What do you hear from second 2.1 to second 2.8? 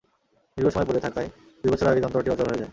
অচল হয়ে যায়।